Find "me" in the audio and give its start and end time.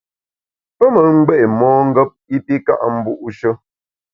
0.93-1.01